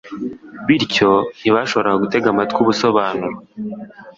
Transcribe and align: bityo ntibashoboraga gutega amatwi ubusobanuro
bityo 0.65 1.09
ntibashoboraga 1.39 2.01
gutega 2.03 2.27
amatwi 2.33 2.57
ubusobanuro 2.63 3.37